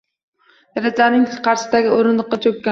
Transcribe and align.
Derazang 0.79 1.27
qarshisidagi 1.49 1.95
o’rindiqqa 2.01 2.45
cho’kkan 2.47 2.69